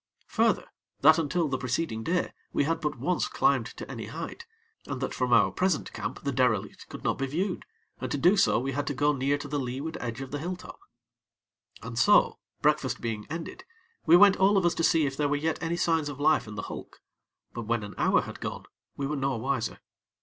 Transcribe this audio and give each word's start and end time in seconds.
Further, 0.29 0.65
that, 1.01 1.19
until 1.19 1.47
the 1.47 1.59
preceding 1.59 2.01
day, 2.03 2.31
we 2.53 2.63
had 2.63 2.81
but 2.81 2.97
once 2.97 3.27
climbed 3.27 3.67
to 3.67 3.87
any 3.87 4.07
height; 4.07 4.47
and 4.87 4.99
that 4.99 5.13
from 5.13 5.31
our 5.31 5.51
present 5.51 5.93
camp 5.93 6.23
the 6.23 6.31
derelict 6.31 6.89
could 6.89 7.03
not 7.03 7.19
be 7.19 7.27
viewed, 7.27 7.65
and 7.99 8.09
to 8.11 8.17
do 8.17 8.35
so, 8.35 8.57
we 8.57 8.71
had 8.71 8.87
to 8.87 8.95
go 8.95 9.13
near 9.13 9.37
to 9.37 9.47
the 9.47 9.59
leeward 9.59 9.99
edge 10.01 10.19
of 10.19 10.31
the 10.31 10.39
hill 10.39 10.55
top. 10.55 10.79
And 11.83 11.99
so, 11.99 12.39
breakfast 12.63 12.99
being 12.99 13.27
ended, 13.29 13.63
we 14.07 14.17
went 14.17 14.37
all 14.37 14.57
of 14.57 14.65
us 14.65 14.73
to 14.73 14.83
see 14.83 15.05
if 15.05 15.15
there 15.15 15.29
were 15.29 15.35
yet 15.35 15.61
any 15.61 15.77
signs 15.77 16.09
of 16.09 16.19
life 16.19 16.47
in 16.47 16.55
the 16.55 16.63
hulk; 16.63 16.99
but 17.53 17.67
when 17.67 17.83
an 17.83 17.93
hour 17.99 18.23
had 18.23 18.39
gone, 18.39 18.65
we 18.97 19.05
were 19.05 19.15
no 19.15 19.37
wiser. 19.37 19.81